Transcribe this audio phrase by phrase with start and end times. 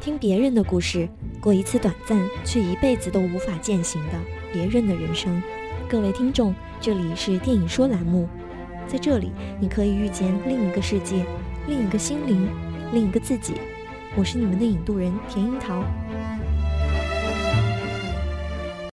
[0.00, 1.08] 听别人的故事
[1.40, 4.12] 过一次短暂却一辈子都无法践行的
[4.52, 5.42] 别人的人生。
[5.88, 8.28] 各位听众这里是电影说栏目
[8.86, 11.24] 在这里你可以遇见另一个世界
[11.66, 12.48] 另一个心灵
[12.92, 13.54] 另一个自己。
[14.16, 15.82] 我是你们的引渡人田樱桃。